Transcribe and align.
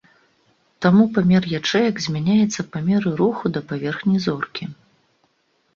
Таму 0.85 1.03
памер 1.17 1.43
ячэек 1.59 1.95
змяняецца 2.07 2.61
па 2.77 2.83
меры 2.89 3.09
руху 3.21 3.45
да 3.57 3.61
паверхні 3.71 4.17
зоркі. 4.27 4.65